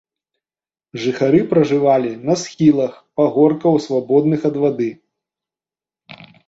Жыхары 1.03 1.41
пражывалі 1.51 2.11
на 2.31 2.39
схілах 2.45 2.93
пагоркаў 3.21 3.73
свабодных 3.87 4.41
ад 4.53 4.63
вады. 4.65 4.91